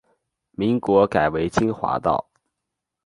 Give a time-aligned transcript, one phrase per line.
[0.53, 2.27] 民国改为金华道。